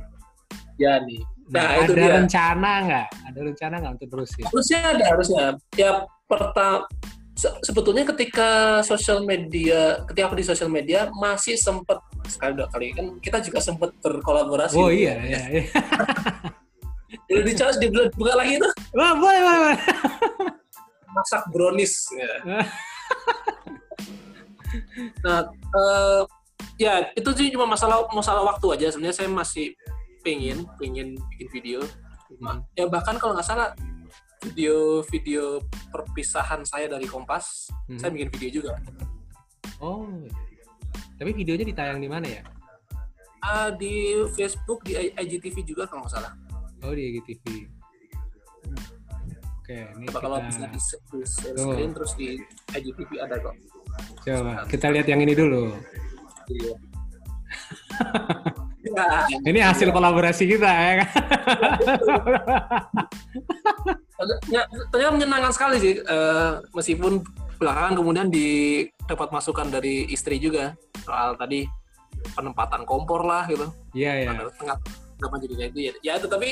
Ya 0.76 1.00
nih. 1.00 1.20
Nah, 1.50 1.60
nah 1.66 1.82
ada 1.82 1.92
dia. 1.92 2.12
rencana 2.14 2.70
nggak? 2.86 3.08
Ada 3.32 3.38
rencana 3.42 3.74
nggak 3.82 3.92
untuk 3.98 4.08
terus 4.14 4.30
ya? 4.38 4.46
Harusnya 4.46 4.80
ada 4.86 5.04
harusnya. 5.10 5.44
Ya 5.74 5.90
pertama 6.30 6.86
sebetulnya 7.64 8.04
ketika 8.04 8.80
sosial 8.84 9.24
media, 9.24 10.04
ketika 10.04 10.28
aku 10.28 10.36
di 10.36 10.46
sosial 10.46 10.68
media 10.68 11.08
masih 11.16 11.56
sempat 11.56 12.04
sekali 12.28 12.52
dua 12.52 12.68
kali 12.68 12.92
kan 12.92 13.06
kita 13.18 13.40
juga 13.40 13.58
sempat 13.64 13.96
berkolaborasi. 14.04 14.76
Oh 14.76 14.92
iya 14.92 15.16
iya. 15.24 15.40
iya. 15.48 15.64
Jadi 17.30 17.50
di 17.54 17.86
di 17.86 17.86
buka 18.18 18.34
lagi 18.34 18.58
itu. 18.58 18.68
Wah 18.98 19.14
boleh 19.14 19.40
boleh. 19.40 19.78
Masak 21.14 21.46
brownies. 21.54 21.94
Ya. 22.10 22.34
nah 25.24 25.50
uh, 25.50 26.22
ya 26.78 27.10
itu 27.14 27.30
sih 27.38 27.50
cuma 27.54 27.70
masalah 27.70 28.02
masalah 28.10 28.42
waktu 28.42 28.66
aja. 28.74 28.90
Sebenarnya 28.90 29.16
saya 29.22 29.30
masih 29.30 29.78
pengen 30.26 30.66
pengen 30.82 31.14
bikin 31.34 31.48
video. 31.54 31.80
Hmm. 32.42 32.66
Ya 32.74 32.90
bahkan 32.90 33.14
kalau 33.22 33.38
nggak 33.38 33.46
salah 33.46 33.78
video-video 34.40 35.60
perpisahan 35.92 36.64
saya 36.64 36.88
dari 36.88 37.04
Kompas, 37.04 37.68
hmm. 37.86 38.00
saya 38.00 38.10
bikin 38.10 38.30
video 38.32 38.50
juga. 38.62 38.80
Oh, 39.78 40.08
tapi 41.20 41.36
videonya 41.36 41.68
ditayang 41.68 42.00
di 42.00 42.08
mana 42.08 42.24
ya? 42.24 42.42
Uh, 43.40 43.68
di 43.76 44.16
Facebook, 44.32 44.80
di 44.84 44.96
IGTV 44.96 45.64
juga 45.64 45.84
kalau 45.84 46.04
nggak 46.04 46.12
salah. 46.16 46.32
Oh, 46.80 46.92
di 46.96 47.02
IGTV. 47.12 47.44
Oke, 49.60 49.76
ini 49.94 50.04
Coba 50.08 50.18
kita... 50.18 50.24
kalau 50.24 50.38
bisa 50.42 50.64
di, 50.66 50.80
screen 50.80 51.90
oh. 51.92 51.94
terus 51.94 52.12
di 52.16 52.28
IGTV 52.74 53.10
ada 53.20 53.36
kok. 53.38 53.54
Coba, 54.24 54.64
kita 54.66 54.86
lihat 54.90 55.06
yang 55.06 55.20
ini 55.22 55.34
dulu. 55.36 55.76
Iya. 56.50 56.72
Ya. 58.90 59.06
Ini 59.46 59.60
hasil 59.60 59.92
kolaborasi 59.92 60.50
kita 60.50 60.66
ya 60.66 60.92
kan. 61.04 61.10
ternyata 64.90 65.12
menyenangkan 65.14 65.52
sekali 65.52 65.76
sih, 65.78 65.94
uh, 66.00 66.64
meskipun 66.74 67.22
belakangan 67.60 67.94
kemudian 67.94 68.28
di 68.32 68.82
dapat 69.04 69.30
masukan 69.30 69.68
dari 69.68 70.08
istri 70.08 70.40
juga 70.40 70.74
soal 71.04 71.36
tadi 71.36 71.68
penempatan 72.34 72.88
kompor 72.88 73.22
lah 73.24 73.44
gitu. 73.46 73.68
Iya 73.92 74.26
iya. 74.26 74.48
Tengah 74.58 74.76
tengah 75.20 75.40
jadi 75.40 75.54
kayak 75.56 75.70
itu 75.76 75.80
ya. 75.80 75.92
Ya 76.02 76.12
itu 76.18 76.26
tapi 76.26 76.48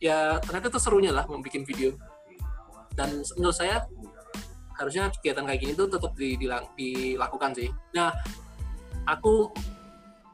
ya 0.00 0.18
ternyata 0.40 0.72
itu 0.72 0.80
serunya 0.80 1.12
lah 1.12 1.24
membuat 1.28 1.52
video. 1.64 1.94
Dan 2.96 3.20
menurut 3.36 3.56
saya 3.56 3.84
harusnya 4.76 5.08
kegiatan 5.20 5.44
kayak 5.44 5.60
gini 5.60 5.72
tuh 5.76 5.88
tetap 5.88 6.12
dilakukan 6.16 7.50
sih. 7.56 7.68
Nah, 7.96 8.12
aku 9.08 9.52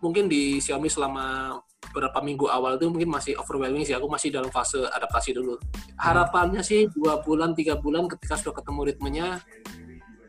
mungkin 0.03 0.27
di 0.27 0.59
Xiaomi 0.59 0.91
selama 0.91 1.59
beberapa 1.93 2.25
minggu 2.25 2.49
awal 2.49 2.81
itu 2.81 2.89
mungkin 2.89 3.13
masih 3.13 3.37
overwhelming 3.37 3.85
sih 3.85 3.93
aku 3.93 4.09
masih 4.09 4.33
dalam 4.33 4.49
fase 4.49 4.81
adaptasi 4.81 5.37
dulu 5.37 5.61
harapannya 6.01 6.65
sih 6.65 6.89
dua 6.89 7.21
bulan 7.21 7.53
tiga 7.53 7.77
bulan 7.77 8.09
ketika 8.09 8.41
sudah 8.41 8.57
ketemu 8.57 8.81
ritmenya 8.89 9.27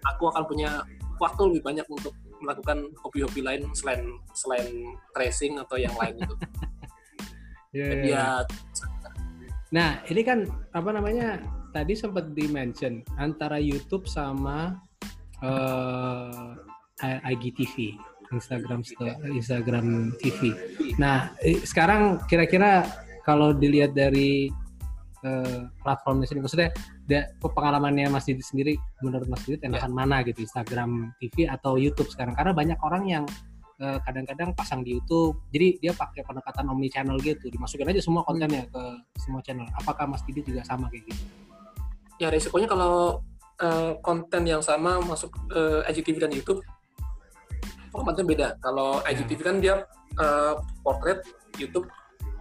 aku 0.04 0.28
akan 0.28 0.44
punya 0.44 0.84
waktu 1.24 1.42
lebih 1.48 1.64
banyak 1.64 1.88
untuk 1.88 2.12
melakukan 2.44 2.92
hobi-hobi 3.00 3.40
lain 3.40 3.72
selain 3.72 4.04
selain 4.36 5.00
tracing 5.16 5.56
atau 5.56 5.80
yang 5.80 5.96
lain 5.96 6.20
itu 6.20 6.36
yeah, 7.74 7.92
yeah. 7.92 8.06
ya 8.06 8.28
nah 9.74 9.90
ini 10.08 10.22
kan 10.22 10.46
apa 10.78 10.90
namanya 10.94 11.42
tadi 11.74 11.98
sempat 11.98 12.32
di 12.38 12.46
mention 12.46 13.02
antara 13.18 13.58
YouTube 13.58 14.06
sama 14.06 14.78
uh, 15.42 16.54
IGTV 17.02 17.98
Instagram 18.34 18.82
Instagram 19.30 19.88
TV. 20.18 20.54
Nah, 20.98 21.34
sekarang 21.64 22.26
kira-kira 22.26 22.86
kalau 23.22 23.54
dilihat 23.54 23.94
dari 23.94 24.50
uh, 25.24 25.70
platformnya 25.86 26.26
sendiri, 26.26 26.44
maksudnya 26.44 26.70
da, 27.06 27.20
pengalamannya 27.40 28.10
Mas 28.10 28.26
Didi 28.26 28.44
sendiri, 28.44 28.74
menurut 29.06 29.30
Mas 29.30 29.46
Didi 29.46 29.62
enakan 29.62 29.94
ya. 29.94 29.96
mana 29.96 30.16
gitu, 30.26 30.44
Instagram 30.44 31.14
TV 31.22 31.46
atau 31.46 31.78
YouTube 31.78 32.10
sekarang? 32.10 32.34
Karena 32.34 32.52
banyak 32.52 32.80
orang 32.82 33.04
yang 33.06 33.24
eh, 33.80 34.00
kadang-kadang 34.04 34.54
pasang 34.54 34.86
di 34.86 34.98
YouTube, 34.98 35.40
jadi 35.50 35.80
dia 35.80 35.94
pakai 35.96 36.22
pendekatan 36.22 36.70
omni 36.70 36.92
channel 36.92 37.18
gitu, 37.22 37.50
dimasukin 37.50 37.90
aja 37.90 38.02
semua 38.04 38.22
kontennya 38.28 38.68
ke 38.70 38.84
semua 39.18 39.42
channel. 39.42 39.66
Apakah 39.80 40.06
Mas 40.06 40.22
Didi 40.28 40.46
juga 40.46 40.62
sama 40.66 40.92
kayak 40.92 41.10
gitu? 41.10 41.24
Ya 42.22 42.30
resikonya 42.30 42.70
kalau 42.70 43.24
uh, 43.60 43.94
konten 44.06 44.46
yang 44.46 44.62
sama 44.62 45.02
masuk 45.02 45.34
uh, 45.54 45.82
IGTV 45.90 46.22
dan 46.22 46.32
YouTube 46.32 46.62
formatnya 47.94 48.26
beda. 48.26 48.48
Kalau 48.58 49.06
IGTV 49.06 49.40
kan 49.46 49.58
dia 49.62 49.86
uh, 50.18 50.58
portrait, 50.82 51.22
YouTube 51.62 51.86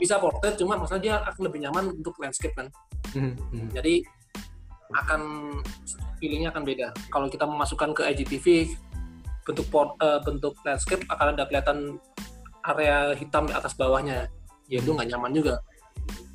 bisa 0.01 0.17
portrait, 0.17 0.57
cuma 0.57 0.81
maksudnya 0.81 1.03
dia 1.05 1.15
akan 1.29 1.43
lebih 1.45 1.61
nyaman 1.69 1.85
untuk 2.01 2.17
landscape 2.17 2.57
kan. 2.57 2.73
Mm-hmm. 3.13 3.77
Jadi 3.77 3.95
akan 4.93 5.21
feelingnya 6.17 6.53
akan 6.53 6.65
beda. 6.65 6.89
Kalau 7.13 7.29
kita 7.29 7.45
memasukkan 7.45 7.93
ke 7.93 8.03
IGTV 8.09 8.73
bentuk 9.43 9.67
port, 9.69 9.95
uh, 9.99 10.23
bentuk 10.23 10.55
landscape 10.63 11.03
akan 11.11 11.35
ada 11.35 11.45
kelihatan 11.47 11.99
area 12.63 13.13
hitam 13.19 13.51
di 13.51 13.55
atas 13.55 13.75
bawahnya, 13.75 14.31
ya 14.71 14.79
itu 14.79 14.91
nggak 14.95 15.09
nyaman 15.11 15.33
juga. 15.35 15.59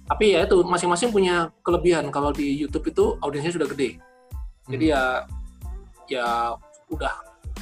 Tapi 0.07 0.35
ya 0.35 0.47
itu 0.47 0.59
masing-masing 0.63 1.11
punya 1.11 1.51
kelebihan. 1.63 2.07
Kalau 2.11 2.31
di 2.31 2.55
YouTube 2.55 2.91
itu 2.91 3.15
audiensnya 3.19 3.55
sudah 3.55 3.67
gede, 3.67 3.99
jadi 4.67 4.85
ya 4.95 5.03
ya 6.07 6.27
udah 6.91 7.13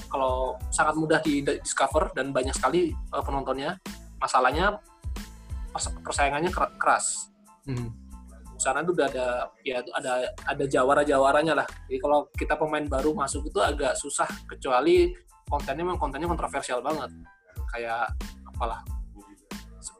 kalau 0.10 0.58
sangat 0.70 0.96
mudah 0.98 1.20
di 1.22 1.42
discover 1.42 2.14
dan 2.14 2.30
banyak 2.30 2.54
sekali 2.54 2.94
uh, 3.14 3.22
penontonnya 3.26 3.78
masalahnya 4.22 4.78
persaingannya 5.76 6.54
keras 6.80 7.34
hmm. 7.68 7.90
sana 8.56 8.80
itu 8.80 8.96
udah 8.96 9.08
ada 9.12 9.28
ya 9.66 9.84
ada 9.92 10.32
ada 10.48 10.66
jawara 10.70 11.04
jawaranya 11.04 11.64
lah 11.64 11.68
jadi 11.90 12.00
kalau 12.00 12.30
kita 12.32 12.56
pemain 12.56 12.86
baru 12.88 13.12
masuk 13.12 13.50
itu 13.52 13.60
agak 13.60 13.98
susah 14.00 14.30
kecuali 14.48 15.12
kontennya 15.50 15.84
memang 15.86 16.00
kontennya 16.02 16.30
kontroversial 16.30 16.80
banget 16.82 17.12
kayak 17.74 18.10
apalah 18.50 18.82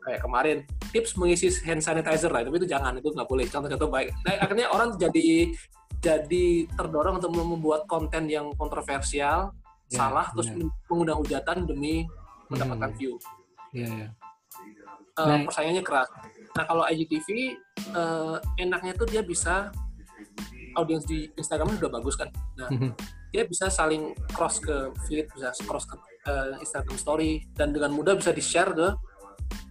kayak 0.06 0.22
kemarin 0.22 0.58
tips 0.94 1.18
mengisi 1.18 1.50
hand 1.66 1.82
sanitizer 1.82 2.30
lah 2.30 2.46
tapi 2.46 2.62
itu 2.62 2.70
jangan 2.70 2.98
itu 2.98 3.10
nggak 3.10 3.26
boleh 3.26 3.46
contoh-contoh 3.50 3.90
baik 3.90 4.14
nah, 4.26 4.38
akhirnya 4.38 4.70
orang 4.70 4.94
jadi 4.98 5.54
jadi 6.06 6.70
terdorong 6.78 7.18
untuk 7.18 7.34
membuat 7.34 7.90
konten 7.90 8.30
yang 8.30 8.54
kontroversial 8.54 9.50
ya, 9.90 9.98
salah 9.98 10.30
terus 10.38 10.54
mengundang 10.86 11.18
hujatan 11.18 11.66
demi 11.66 12.06
mendapatkan 12.50 12.94
hmm. 12.94 12.98
view. 13.02 13.14
Ya, 13.74 13.90
ya. 13.90 14.08
Uh, 15.18 15.26
nah, 15.26 15.38
persaingannya 15.48 15.82
keras. 15.82 16.08
Nah 16.54 16.64
kalau 16.68 16.84
IGTV 16.86 17.58
uh, 17.96 18.38
enaknya 18.60 18.94
tuh 18.94 19.08
dia 19.10 19.26
bisa 19.26 19.74
audiens 20.76 21.08
di 21.08 21.32
Instagram 21.34 21.80
udah 21.80 21.92
bagus 21.92 22.16
kan. 22.20 22.30
Nah 22.60 22.70
hmm. 22.70 22.92
Dia 23.36 23.44
bisa 23.44 23.68
saling 23.68 24.16
cross 24.32 24.64
ke 24.64 24.96
feed, 25.04 25.28
bisa 25.36 25.52
cross 25.68 25.84
ke 25.84 26.00
uh, 26.32 26.56
Instagram 26.64 26.96
Story 26.96 27.44
dan 27.52 27.76
dengan 27.76 27.92
mudah 27.92 28.16
bisa 28.16 28.32
di 28.32 28.40
share 28.40 28.72
ke 28.72 28.88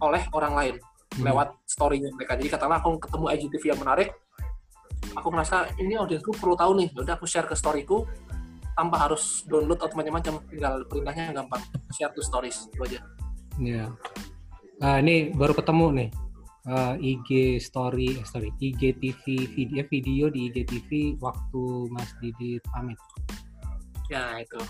oleh 0.05 0.21
orang 0.37 0.53
lain 0.53 0.75
hmm. 0.77 1.25
lewat 1.25 1.57
storynya 1.65 2.13
mereka. 2.13 2.37
Jadi 2.37 2.53
katakanlah 2.53 2.85
aku 2.85 3.01
ketemu 3.01 3.25
IGTV 3.33 3.63
yang 3.73 3.81
menarik, 3.81 4.13
aku 5.17 5.27
merasa 5.33 5.65
ini 5.81 5.97
audiensku 5.97 6.29
perlu 6.37 6.53
tahu 6.53 6.77
nih, 6.77 6.93
udah 6.93 7.17
aku 7.17 7.25
share 7.25 7.49
ke 7.49 7.57
storyku, 7.57 8.05
tanpa 8.75 9.07
harus 9.07 9.47
download 9.47 9.79
atau 9.79 9.95
macam-macam 9.95 10.43
tinggal 10.51 10.83
perintahnya 10.85 11.31
gampang 11.31 11.63
share 11.95 12.11
to 12.11 12.21
stories 12.21 12.67
itu 12.75 12.81
aja 12.83 12.99
ya 13.63 13.83
uh, 14.83 14.97
ini 14.99 15.31
baru 15.31 15.55
ketemu 15.55 15.85
nih 15.95 16.09
uh, 16.67 16.93
IG 16.99 17.63
story 17.63 18.19
eh, 18.19 18.25
story 18.27 18.51
IGTV 18.59 19.23
video 19.55 19.83
video 19.87 20.25
di 20.27 20.51
IGTV 20.51 21.23
waktu 21.23 21.63
Mas 21.95 22.11
Didi 22.19 22.59
pamit 22.67 22.99
ya 24.11 24.41
itu 24.41 24.61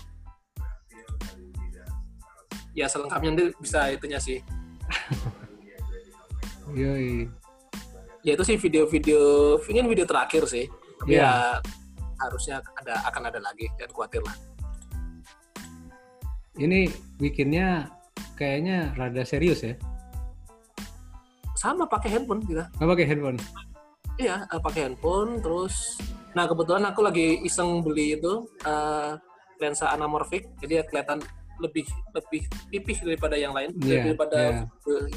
ya 2.76 2.86
selengkapnya 2.88 3.28
nanti 3.32 3.44
bisa 3.60 3.92
itunya 3.92 4.20
sih 4.20 4.40
Yoi. 6.78 7.30
ya 8.26 8.34
itu 8.34 8.42
sih 8.42 8.56
video-video 8.58 9.20
ini 9.70 9.86
video 9.86 10.04
terakhir 10.04 10.44
sih 10.50 10.66
tapi 11.02 11.16
yeah. 11.16 11.60
ya 11.60 11.72
harusnya 12.16 12.56
ada 12.80 13.04
akan 13.12 13.22
ada 13.28 13.40
lagi 13.40 13.68
dan 13.76 13.88
khawatir 13.92 14.24
lah 14.24 14.36
ini 16.56 16.88
bikinnya 17.20 17.92
kayaknya 18.36 18.96
rada 18.96 19.24
serius 19.28 19.60
ya. 19.60 19.76
Sama 21.56 21.84
pakai 21.88 22.16
handphone 22.16 22.44
kita. 22.44 22.68
Nggak 22.80 22.88
pakai 22.96 23.06
handphone. 23.08 23.38
Iya, 24.16 24.48
uh, 24.48 24.60
pakai 24.60 24.80
handphone 24.88 25.40
terus 25.44 26.00
nah 26.36 26.44
kebetulan 26.44 26.84
aku 26.84 27.00
lagi 27.00 27.40
iseng 27.48 27.80
beli 27.80 28.20
itu 28.20 28.44
uh, 28.68 29.16
lensa 29.58 29.88
anamorphic 29.88 30.46
jadi 30.58 30.80
ya 30.80 30.84
kelihatan 30.84 31.18
lebih 31.56 31.84
lebih 32.12 32.42
pipih 32.68 32.98
daripada 33.02 33.32
yang 33.34 33.56
lain 33.56 33.72
Iya, 33.80 34.12
daripada 34.12 34.68
uh, 34.84 35.08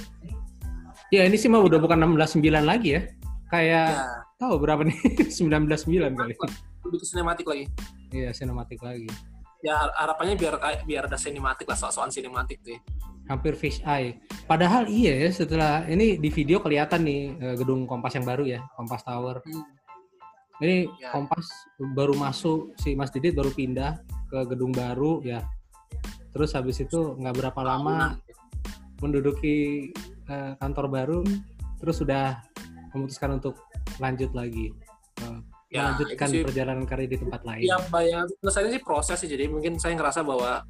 Ya 1.09 1.25
ini 1.25 1.35
sih 1.35 1.49
mah 1.49 1.59
udah 1.59 1.77
bukan 1.77 1.97
16.9 1.97 2.39
lagi 2.61 2.93
ya. 2.93 3.01
Kayak 3.49 3.87
ya, 3.89 4.05
tahu 4.37 4.61
berapa 4.61 4.85
nih? 4.85 4.93
19.9 5.41 5.89
kali. 5.89 6.33
lebih 6.85 6.97
ke 7.01 7.05
sinematik 7.05 7.43
lagi. 7.43 7.65
Iya, 8.09 8.29
sinematik 8.29 8.77
lagi. 8.79 9.09
Ya 9.59 9.73
har- 9.75 9.95
harapannya 9.97 10.37
biar 10.37 10.55
biar 10.85 11.09
ada 11.09 11.17
sinematik 11.17 11.65
lah 11.65 11.73
soal-soal 11.75 12.07
sinematik 12.07 12.61
tuh. 12.61 12.77
ya. 12.77 12.79
Hampir 13.25 13.57
fish 13.57 13.81
eye. 13.83 14.21
Padahal 14.45 14.85
iya 14.85 15.17
ya 15.17 15.29
setelah 15.29 15.81
ini 15.85 16.15
di 16.15 16.29
video 16.29 16.61
kelihatan 16.61 17.01
nih 17.01 17.21
eh, 17.35 17.55
gedung 17.57 17.83
Kompas 17.83 18.13
yang 18.13 18.23
baru 18.23 18.45
ya, 18.45 18.61
Kompas 18.77 19.01
Tower. 19.01 19.41
Hmm. 19.41 19.65
Ini 20.59 20.93
Ya. 20.99 21.09
Kompas 21.09 21.49
baru 21.89 22.13
masuk 22.13 22.77
si 22.77 22.93
Mas 22.93 23.09
Didit 23.09 23.33
baru 23.33 23.49
pindah 23.49 23.97
ke 24.29 24.39
gedung 24.47 24.71
baru 24.71 25.19
ya. 25.25 25.43
Terus 26.29 26.53
habis 26.53 26.77
itu 26.79 27.17
nggak 27.17 27.35
berapa 27.41 27.61
lama 27.65 28.15
menduduki 29.01 29.89
eh, 30.29 30.53
kantor 30.61 30.85
baru, 30.87 31.19
terus 31.81 31.99
sudah 31.99 32.37
memutuskan 32.93 33.41
untuk 33.41 33.57
lanjut 33.97 34.31
lagi 34.37 34.69
eh, 35.25 35.39
Ya, 35.69 35.93
melanjutkan 35.93 36.27
sih 36.33 36.41
perjalanan 36.41 36.85
karir 36.89 37.05
di 37.05 37.21
tempat 37.21 37.45
lain. 37.45 37.69
Ya, 37.69 37.77
bayang 37.93 38.25
saya 38.49 38.73
sih 38.73 38.81
proses 38.81 39.21
sih. 39.21 39.29
Jadi 39.29 39.45
mungkin 39.45 39.77
saya 39.77 39.93
ngerasa 39.93 40.25
bahwa 40.25 40.65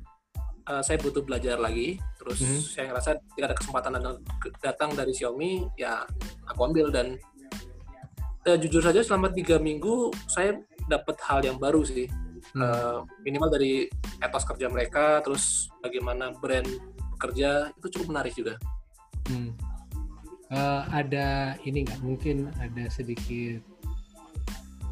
uh, 0.68 0.84
saya 0.84 1.00
butuh 1.00 1.24
belajar 1.24 1.56
lagi. 1.56 1.96
Terus 2.20 2.44
Mhm. 2.44 2.60
saya 2.60 2.86
ngerasa 2.92 3.10
tidak 3.32 3.48
ada 3.48 3.56
kesempatan 3.56 3.92
datang, 4.60 4.90
dari 5.00 5.16
Xiaomi, 5.16 5.72
ya 5.80 6.04
aku 6.44 6.60
ambil 6.68 6.92
dan 6.92 7.16
eh, 8.44 8.58
jujur 8.60 8.84
saja 8.84 9.00
selama 9.00 9.32
tiga 9.32 9.56
minggu 9.56 10.12
saya 10.28 10.60
dapat 10.92 11.16
hal 11.24 11.48
yang 11.48 11.56
baru 11.56 11.84
sih. 11.88 12.12
Hmm. 12.54 12.62
Uh, 12.66 13.00
minimal 13.22 13.50
dari 13.54 13.86
etos 14.20 14.46
kerja 14.46 14.68
mereka, 14.68 15.22
terus 15.22 15.70
bagaimana 15.86 16.34
brand 16.34 16.66
bekerja 17.18 17.70
itu 17.76 17.88
cukup 18.00 18.16
menarik 18.16 18.34
juga. 18.34 18.56
Hmm. 19.28 19.54
Eh, 20.50 20.84
ada 20.90 21.54
ini 21.62 21.86
nggak? 21.86 22.02
Mungkin 22.02 22.50
ada 22.58 22.90
sedikit 22.90 23.62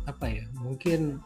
apa 0.06 0.30
ya? 0.30 0.46
Mungkin 0.62 1.18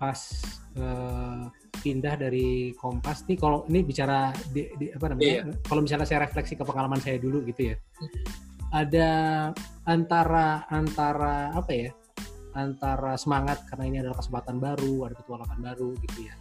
pas 0.00 0.40
eh, 0.72 1.42
pindah 1.84 2.16
dari 2.16 2.72
Kompas 2.80 3.28
nih 3.28 3.36
kalau 3.36 3.68
ini 3.68 3.84
bicara 3.84 4.32
di, 4.56 4.72
di- 4.80 4.88
apa 4.88 5.12
namanya? 5.12 5.52
Kalau 5.68 5.84
misalnya 5.84 6.08
saya 6.08 6.24
refleksi 6.24 6.56
ke 6.56 6.64
pengalaman 6.64 6.96
saya 6.96 7.20
dulu 7.20 7.44
gitu 7.44 7.74
ya. 7.74 7.76
Ada 8.72 9.10
antara 9.84 10.64
antara 10.72 11.52
apa 11.52 11.72
ya 11.76 11.90
antara 12.54 13.18
semangat 13.18 13.66
karena 13.70 13.84
ini 13.86 13.96
adalah 14.02 14.18
kesempatan 14.18 14.56
baru 14.62 15.10
ada 15.10 15.14
petualangan 15.18 15.58
baru 15.60 15.90
gitu 16.06 16.30
ya. 16.30 16.34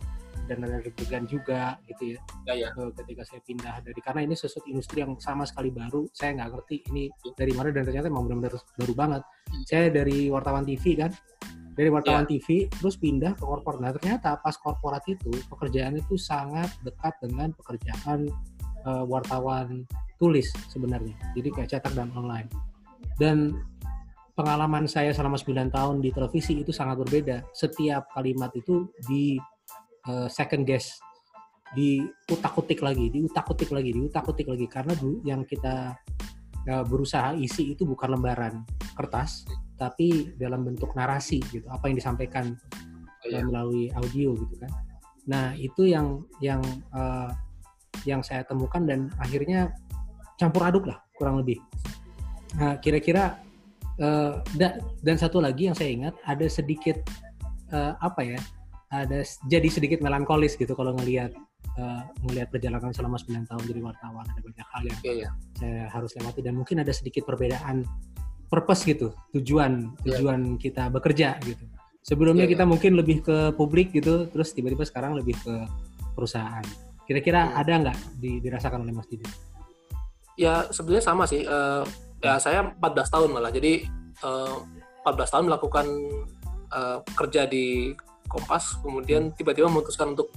Dan 0.43 0.59
ada 0.67 0.83
deg-degan 0.83 1.23
juga 1.23 1.79
gitu 1.87 2.19
ya 2.19 2.19
Ya 2.51 2.67
ya. 2.67 2.69
eh, 2.75 2.91
ketika 2.99 3.23
saya 3.23 3.39
pindah 3.47 3.79
dari 3.79 3.95
karena 4.03 4.27
ini 4.27 4.35
sesuatu 4.35 4.67
industri 4.67 4.99
yang 4.99 5.15
sama 5.15 5.47
sekali 5.47 5.71
baru 5.71 6.03
saya 6.11 6.35
nggak 6.35 6.49
ngerti 6.51 6.75
ini 6.91 7.07
dari 7.31 7.55
mana 7.55 7.71
dan 7.71 7.87
ternyata 7.87 8.11
memang 8.11 8.27
benar-benar 8.27 8.59
baru 8.75 8.93
banget. 8.93 9.21
Saya 9.63 9.87
dari 9.87 10.27
wartawan 10.27 10.67
TV 10.67 10.99
kan 10.99 11.11
dari 11.73 11.89
wartawan 11.89 12.29
TV 12.29 12.69
terus 12.69 12.99
pindah 13.01 13.33
ke 13.33 13.43
korporat. 13.43 13.79
Nah 13.81 13.91
ternyata 13.97 14.37
pas 14.37 14.53
korporat 14.59 15.01
itu 15.09 15.31
pekerjaan 15.49 15.97
itu 15.97 16.19
sangat 16.19 16.69
dekat 16.85 17.17
dengan 17.23 17.55
pekerjaan 17.57 18.29
eh, 18.83 19.05
wartawan 19.07 19.87
tulis 20.21 20.51
sebenarnya. 20.69 21.15
Jadi 21.33 21.49
kayak 21.51 21.69
cetak 21.71 21.93
dan 21.97 22.13
online. 22.13 22.47
Dan 23.19 23.59
pengalaman 24.33 24.89
saya 24.89 25.13
selama 25.13 25.37
9 25.37 25.69
tahun 25.69 26.01
di 26.01 26.09
televisi 26.09 26.61
itu 26.61 26.73
sangat 26.73 27.01
berbeda 27.05 27.45
setiap 27.53 28.09
kalimat 28.13 28.49
itu 28.57 28.89
di 29.05 29.37
eh, 30.09 30.27
second 30.29 30.65
guess 30.65 30.97
diutak-utik 31.73 32.85
lagi, 32.85 33.09
diutak-utik 33.09 33.73
lagi, 33.73 33.91
diutak-utik 33.93 34.45
lagi 34.45 34.67
karena 34.69 34.93
dulu 34.93 35.25
yang 35.25 35.41
kita 35.41 35.97
uh, 36.69 36.85
berusaha 36.85 37.33
isi 37.33 37.73
itu 37.73 37.83
bukan 37.83 38.13
lembaran 38.13 38.61
kertas, 38.93 39.43
tapi 39.75 40.37
dalam 40.37 40.61
bentuk 40.61 40.93
narasi 40.93 41.41
gitu, 41.49 41.65
apa 41.73 41.89
yang 41.89 41.97
disampaikan 41.97 42.53
uh, 42.53 43.27
Iya. 43.27 43.41
melalui 43.47 43.89
audio 43.97 44.37
gitu 44.37 44.55
kan. 44.61 44.71
Nah 45.25 45.45
itu 45.57 45.89
yang 45.89 46.21
yang 46.43 46.61
uh, 46.93 47.31
yang 48.05 48.21
saya 48.21 48.43
temukan 48.45 48.83
dan 48.83 49.09
akhirnya 49.17 49.71
campur 50.37 50.61
aduk 50.67 50.85
lah 50.91 50.99
kurang 51.15 51.39
lebih. 51.41 51.57
Nah 52.59 52.77
kira-kira 52.83 53.39
uh, 53.99 54.39
da- 54.55 54.77
dan 55.01 55.15
satu 55.17 55.37
lagi 55.41 55.67
yang 55.69 55.75
saya 55.77 55.89
ingat 55.91 56.15
ada 56.23 56.45
sedikit 56.47 57.01
uh, 57.73 57.93
apa 57.99 58.21
ya 58.23 58.39
ada 58.93 59.25
jadi 59.49 59.67
sedikit 59.73 59.99
melankolis 60.05 60.53
gitu 60.53 60.77
kalau 60.77 60.93
ngelihat 60.93 61.33
uh, 61.81 62.05
perjalanan 62.49 62.93
selama 62.93 63.17
9 63.17 63.49
tahun 63.49 63.63
jadi 63.65 63.81
wartawan 63.81 64.25
ada 64.29 64.39
banyak 64.41 64.67
hal 64.69 64.81
yang 64.85 64.99
Iya 65.01 65.13
ya. 65.17 65.29
saya 65.57 65.81
harus 65.89 66.13
lewati 66.13 66.45
dan 66.45 66.53
mungkin 66.53 66.77
ada 66.85 66.93
sedikit 66.93 67.25
perbedaan 67.25 67.81
purpose 68.53 68.85
gitu 68.85 69.09
tujuan 69.33 69.97
Iya. 70.05 70.21
tujuan 70.21 70.61
kita 70.61 70.93
bekerja 70.93 71.41
gitu 71.41 71.65
sebelumnya 72.05 72.45
Iya, 72.45 72.53
kita 72.53 72.63
mungkin 72.69 72.93
lebih 72.93 73.25
ke 73.25 73.37
publik 73.57 73.89
gitu 73.97 74.29
terus 74.29 74.53
tiba-tiba 74.53 74.85
sekarang 74.85 75.17
lebih 75.17 75.33
ke 75.41 75.53
perusahaan 76.13 76.61
kira-kira 77.09 77.49
Iya. 77.49 77.65
ada 77.65 77.73
nggak 77.81 77.97
di- 78.21 78.39
dirasakan 78.45 78.85
oleh 78.85 78.93
Mas 78.93 79.09
Didi? 79.09 79.25
Ya 80.33 80.65
sebenarnya 80.73 81.05
sama 81.05 81.29
sih. 81.29 81.45
Eh, 81.45 81.83
ya 82.23 82.39
saya 82.39 82.71
14 82.79 83.13
tahun 83.13 83.29
malah. 83.35 83.51
Jadi 83.51 83.83
eh, 84.23 84.55
14 85.03 85.33
tahun 85.35 85.45
melakukan 85.51 85.85
eh, 86.71 86.97
kerja 87.19 87.43
di 87.45 87.91
Kompas, 88.23 88.79
kemudian 88.81 89.35
tiba-tiba 89.35 89.67
memutuskan 89.69 90.15
untuk 90.15 90.31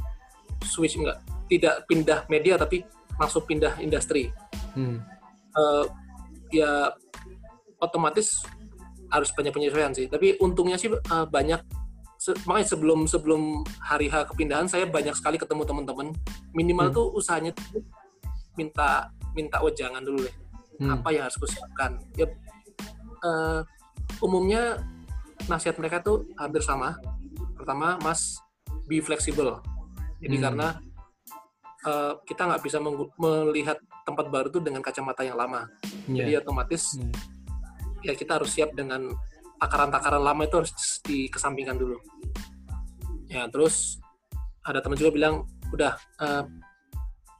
switch 0.66 0.99
enggak 0.99 1.22
tidak 1.46 1.87
pindah 1.87 2.27
media 2.27 2.59
tapi 2.59 2.83
langsung 3.16 3.46
pindah 3.46 3.79
industri. 3.81 4.35
Hmm. 4.75 5.01
Eh, 5.57 5.85
ya 6.61 6.92
otomatis 7.81 8.42
harus 9.09 9.31
banyak 9.33 9.55
penyesuaian 9.55 9.94
sih. 9.94 10.11
Tapi 10.11 10.37
untungnya 10.42 10.77
sih 10.77 10.90
eh, 10.90 11.27
banyak. 11.31 11.62
Se- 12.16 12.37
makanya 12.49 12.68
sebelum 12.75 13.05
sebelum 13.07 13.61
hari 13.79 14.09
H 14.09 14.27
kepindahan 14.33 14.66
saya 14.66 14.88
banyak 14.90 15.14
sekali 15.14 15.38
ketemu 15.38 15.62
teman-teman. 15.64 16.11
Minimal 16.53 16.90
Hmm. 16.90 16.96
tuh 16.96 17.07
usahanya 17.14 17.55
tuh 17.55 17.81
minta 18.57 19.12
minta 19.37 19.61
wejangan 19.61 20.01
dulu 20.01 20.25
deh 20.25 20.35
Hmm. 20.77 21.01
apa 21.01 21.09
yang 21.12 21.25
harus 21.25 21.39
kusiapkan 21.41 21.97
ya 22.17 22.29
eh, 23.25 23.61
umumnya 24.21 24.81
nasihat 25.49 25.77
mereka 25.81 26.01
tuh 26.05 26.29
hampir 26.37 26.61
sama 26.61 26.97
pertama 27.57 27.97
mas 28.05 28.37
be 28.85 29.01
flexible 29.01 29.61
jadi 30.21 30.37
Hmm. 30.37 30.45
karena 30.45 30.69
eh, 31.87 32.12
kita 32.27 32.51
nggak 32.51 32.62
bisa 32.67 32.79
melihat 33.17 33.79
tempat 34.05 34.27
baru 34.29 34.51
tuh 34.51 34.61
dengan 34.61 34.83
kacamata 34.83 35.23
yang 35.23 35.39
lama 35.39 35.71
Iya. 36.07 36.17
jadi 36.23 36.33
otomatis 36.45 36.99
Hmm. 36.99 37.12
ya 38.03 38.12
kita 38.12 38.37
harus 38.39 38.53
siap 38.53 38.75
dengan 38.75 39.07
takaran-takaran 39.57 40.21
lama 40.21 40.45
itu 40.45 40.57
harus 40.61 40.73
dikesampingkan 41.03 41.81
dulu 41.81 41.97
ya 43.27 43.49
terus 43.49 43.97
ada 44.62 44.83
teman 44.83 44.99
juga 44.99 45.11
bilang 45.15 45.35
udah 45.73 45.95
eh, 46.21 46.45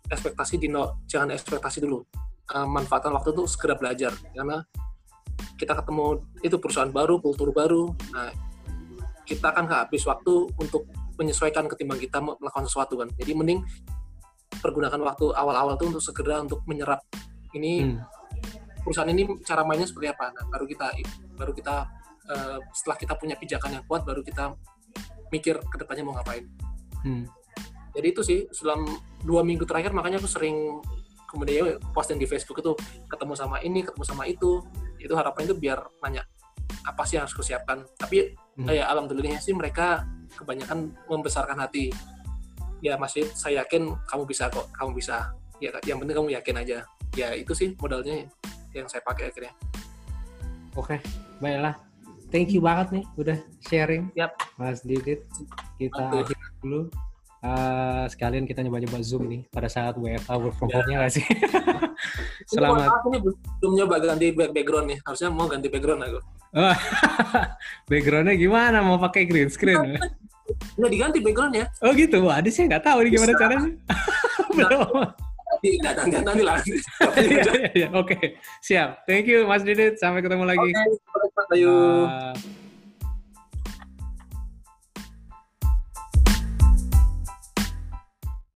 ekspektasi 0.07 0.57
di 0.57 0.71
no, 0.71 1.03
jangan 1.11 1.35
ekspektasi 1.35 1.83
dulu 1.83 2.07
Eh, 2.47 2.69
manfaatkan 2.69 3.11
waktu 3.11 3.35
itu 3.35 3.43
segera 3.51 3.75
belajar. 3.75 4.15
Karena 4.31 4.63
kita 5.59 5.75
ketemu 5.75 6.23
itu 6.47 6.57
perusahaan 6.63 6.93
baru 6.95 7.19
kultur 7.19 7.51
baru. 7.51 7.91
Nah 8.15 8.31
kita 9.27 9.51
akan 9.51 9.67
habis 9.67 10.07
waktu 10.07 10.47
untuk 10.55 10.87
menyesuaikan 11.19 11.67
ketimbang 11.67 11.99
kita 11.99 12.23
melakukan 12.23 12.71
sesuatu 12.71 13.03
kan. 13.03 13.11
Jadi 13.19 13.35
mending 13.35 13.67
pergunakan 14.63 15.01
waktu 15.03 15.35
awal-awal 15.35 15.75
tuh 15.75 15.91
untuk 15.91 16.05
segera 16.05 16.39
untuk 16.39 16.63
menyerap 16.71 17.03
ini 17.51 17.83
Hmm. 17.83 17.99
perusahaan 18.87 19.11
ini 19.11 19.27
cara 19.43 19.67
mainnya 19.67 19.91
seperti 19.91 20.15
apa. 20.15 20.31
Nah 20.31 20.47
baru 20.47 20.71
kita 20.71 20.87
baru 21.35 21.51
kita 21.51 21.77
eh, 22.31 22.59
setelah 22.71 22.97
kita 22.99 23.15
punya 23.19 23.35
pijakan 23.35 23.81
yang 23.81 23.85
kuat 23.91 24.07
baru 24.07 24.23
kita 24.23 24.55
mikir 25.35 25.59
ke 25.59 25.77
depannya 25.83 26.07
mau 26.07 26.15
ngapain. 26.15 26.47
Hmm. 27.03 27.23
jadi 27.97 28.13
itu 28.13 28.21
sih 28.27 28.39
selama 28.51 28.93
dua 29.23 29.47
minggu 29.47 29.63
terakhir 29.63 29.95
makanya 29.95 30.19
aku 30.19 30.27
sering 30.27 30.83
kemudian 31.37 31.77
posting 31.93 32.17
di 32.17 32.25
Facebook 32.25 32.65
itu 32.65 32.73
ketemu 33.13 33.37
sama 33.37 33.61
ini 33.61 33.85
ketemu 33.85 34.05
sama 34.09 34.25
itu 34.25 34.65
itu 34.97 35.13
harapannya 35.13 35.53
itu 35.53 35.57
biar 35.61 35.85
nanya 36.01 36.25
apa 36.89 37.05
sih 37.05 37.21
yang 37.21 37.29
harus 37.29 37.37
kusiapkan 37.37 37.85
tapi 38.01 38.33
Hmm. 38.57 38.73
eh, 38.73 38.81
alhamdulillahnya 38.81 39.37
sih 39.37 39.53
mereka 39.53 40.09
kebanyakan 40.33 40.89
membesarkan 41.13 41.61
hati 41.61 41.93
ya 42.81 42.97
masih 42.97 43.29
saya 43.37 43.61
yakin 43.61 43.93
kamu 44.09 44.25
bisa 44.25 44.49
kok 44.49 44.73
kamu 44.73 44.97
bisa 44.97 45.29
ya 45.61 45.77
yang 45.85 46.01
penting 46.01 46.17
kamu 46.17 46.33
yakin 46.41 46.57
aja 46.65 46.79
ya 47.13 47.37
itu 47.37 47.53
sih 47.53 47.77
modalnya 47.77 48.25
yang 48.73 48.89
saya 48.89 49.05
pakai 49.05 49.29
akhirnya 49.29 49.53
Oke, 50.73 51.01
baiklah. 51.41 51.73
Thank 52.29 52.53
you 52.53 52.61
banget 52.61 53.01
nih 53.01 53.05
udah 53.17 53.39
sharing, 53.65 54.13
Yap. 54.13 54.37
Mas 54.61 54.85
Didit. 54.85 55.25
Kita 55.81 56.13
dulu 56.61 56.93
uh, 57.41 58.05
sekalian 58.07 58.45
kita 58.45 58.63
nyoba-nyoba 58.63 59.01
Zoom 59.01 59.27
nih 59.27 59.43
pada 59.49 59.67
saat 59.67 59.97
WFH 59.97 60.31
work 60.37 60.55
from 60.55 60.69
Ya. 60.69 60.81
home-nya 60.81 60.97
nggak 61.03 61.13
sih? 61.13 61.25
Selamat. 62.53 62.89
Aku 63.01 63.09
ini 63.11 63.19
belum 63.61 63.73
nyoba 63.75 63.97
ganti 63.99 64.27
back- 64.31 64.55
background 64.55 64.87
nih. 64.89 64.99
Harusnya 65.03 65.29
mau 65.29 65.47
ganti 65.47 65.67
background 65.67 66.01
aku. 66.05 66.21
Backgroundnya 67.91 68.35
gimana? 68.39 68.81
Mau 68.81 68.97
pakai 68.97 69.27
green 69.27 69.51
screen? 69.51 69.99
Nggak 70.79 70.91
diganti 70.95 71.19
backgroundnya. 71.19 71.67
Oh 71.83 71.91
gitu, 71.91 72.23
wah 72.23 72.39
ada 72.39 72.47
sih 72.47 72.63
nggak 72.65 72.87
tahu 72.87 73.03
nih 73.03 73.11
gimana 73.19 73.33
Bisa. 73.35 73.41
caranya. 73.43 73.71
Belum. 74.55 74.89
Nggak, 75.57 75.93
nanti, 75.99 76.17
nanti 76.23 76.43
lah. 76.47 76.57
Iya, 76.63 77.43
iya, 77.43 77.69
iya. 77.75 77.89
Oke, 77.91 78.39
siap. 78.63 79.03
Thank 79.11 79.27
you 79.27 79.43
Mas 79.43 79.67
Didit. 79.67 79.99
Sampai 79.99 80.23
ketemu 80.23 80.47
lagi. 80.47 80.71
Oke, 80.71 81.29
Bayu. 81.51 82.07
Bye. 82.07 82.65